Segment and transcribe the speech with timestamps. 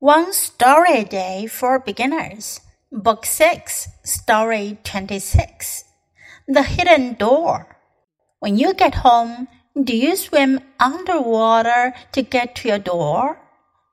[0.00, 2.60] One Story a Day for Beginners,
[2.92, 5.82] Book 6, Story 26.
[6.46, 7.76] The Hidden Door.
[8.38, 13.40] When you get home, do you swim underwater to get to your door?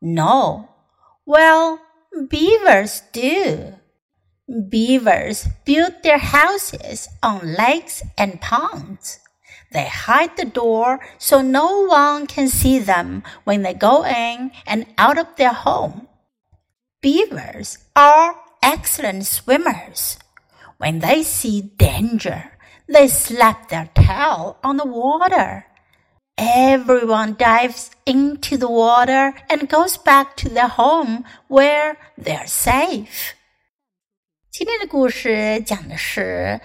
[0.00, 0.70] No.
[1.24, 1.78] Well,
[2.28, 3.74] beavers do.
[4.68, 9.20] Beavers build their houses on lakes and ponds.
[9.71, 14.85] They hide the door so no one can see them when they go in and
[14.97, 16.07] out of their home.
[17.01, 20.17] Beavers are excellent swimmers.
[20.77, 22.51] When they see danger,
[22.87, 25.65] they slap their tail on the water.
[26.37, 33.33] Everyone dives into the water and goes back to their home where they're safe.
[34.51, 36.59] 今天的故事讲的是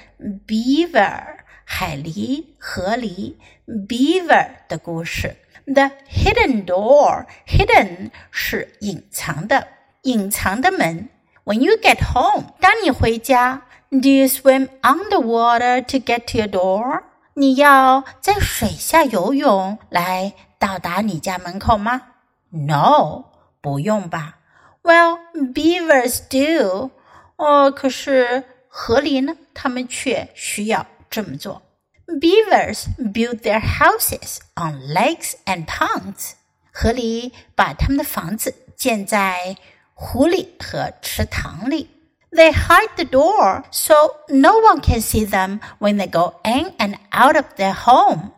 [0.46, 3.34] beaver 海狸、河狸
[3.66, 5.36] beaver 的故事。
[5.66, 9.68] The hidden door, hidden 是隐藏的，
[10.02, 11.08] 隐藏的门。
[11.44, 17.02] When you get home，当你回家，Do you swim underwater to get to your door？
[17.34, 22.02] 你要在水下游泳来到达你家门口吗？
[22.50, 23.24] No，
[23.60, 24.38] 不用吧。
[24.82, 25.18] Well,
[25.54, 26.90] beavers do。
[27.36, 29.36] 哦，可是河狸呢？
[29.54, 30.86] 它们却需要。
[31.10, 31.62] 这么做。
[32.06, 36.32] Beavers build their houses on lakes and ponds。
[36.72, 39.56] 河狸把他们的房子建在
[39.94, 41.88] 湖里和池塘里。
[42.30, 43.94] They hide the door so
[44.28, 48.32] no one can see them when they go in and out of their home。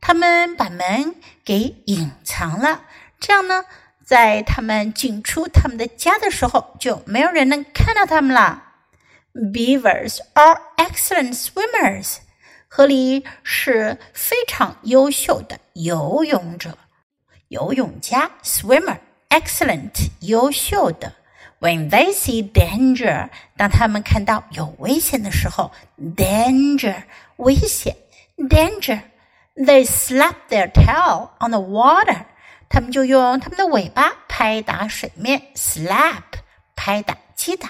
[0.00, 1.14] 他们把门
[1.44, 2.82] 给隐藏了，
[3.20, 3.64] 这样呢，
[4.04, 8.64] 在他们进出他们的家的时候，就没有人能看到他们了。
[9.32, 10.60] Beavers are
[10.91, 12.17] excellent swimmers.
[12.67, 16.77] 河狸是非常优秀的游泳者，
[17.49, 18.97] 游泳家 swimmer
[19.29, 21.13] excellent 优秀的。
[21.59, 25.71] When they see danger，当他们看到有危险的时候
[26.15, 27.03] ，danger
[27.37, 27.95] 危险
[28.37, 32.25] ，danger，they slap their tail on the water，
[32.67, 36.23] 他们就用他们的尾巴拍打水面，slap
[36.75, 37.69] 拍打击打。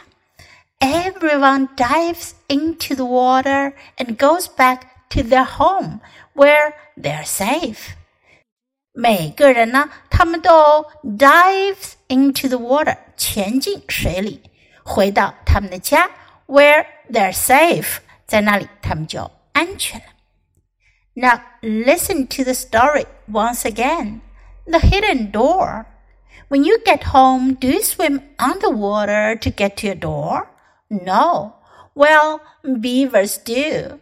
[0.80, 6.00] Everyone dives into the water and goes back to their home
[6.34, 7.94] where they're safe.
[8.92, 14.42] 每个人呢，他们都 dives into the water，潜进水里，
[14.84, 16.10] 回到他们的家，
[16.46, 20.06] where they're safe，在那里他们就安全了。
[21.14, 24.20] Now listen to the story once again.
[24.66, 25.86] The hidden door.
[26.48, 30.46] When you get home, do you swim underwater to get to your door?
[30.91, 31.55] No.
[31.95, 32.41] Well,
[32.81, 34.01] beavers do.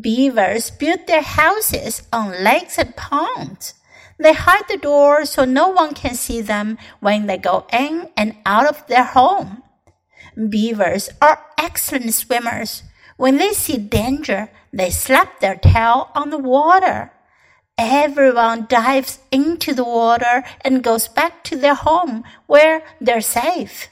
[0.00, 3.74] Beavers build their houses on lakes and ponds.
[4.18, 8.34] They hide the door so no one can see them when they go in and
[8.44, 9.62] out of their home.
[10.34, 12.82] Beavers are excellent swimmers.
[13.16, 17.12] When they see danger, they slap their tail on the water.
[17.78, 23.88] Everyone dives into the water and goes back to their home where they're safe.